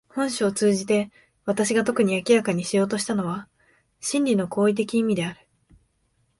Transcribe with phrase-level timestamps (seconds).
[0.09, 1.11] 本書を通じて
[1.45, 3.47] 私が特に明らかにしようとしたのは
[3.99, 5.47] 真理の行為的意味である。